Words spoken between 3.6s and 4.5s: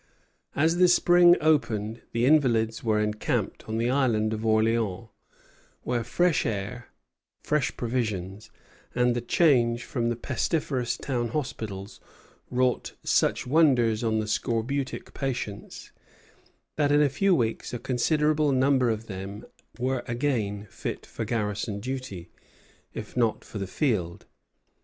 on the Island of